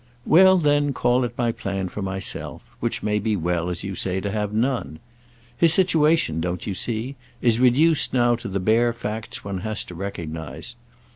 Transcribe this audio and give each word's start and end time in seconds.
"Well 0.25 0.57
then 0.57 0.93
call 0.93 1.23
it 1.25 1.37
my 1.37 1.51
plan 1.51 1.87
for 1.87 2.01
myself—which 2.01 3.03
may 3.03 3.19
be 3.19 3.35
well, 3.35 3.69
as 3.69 3.83
you 3.83 3.93
say, 3.93 4.19
to 4.21 4.31
have 4.31 4.51
none. 4.51 4.97
His 5.55 5.75
situation, 5.75 6.41
don't 6.41 6.65
you 6.65 6.73
see? 6.73 7.17
is 7.39 7.59
reduced 7.59 8.11
now 8.11 8.35
to 8.37 8.47
the 8.47 8.59
bare 8.59 8.93
facts 8.93 9.43
one 9.45 9.59
has 9.59 9.83
to 9.83 9.93
recognise. 9.93 10.73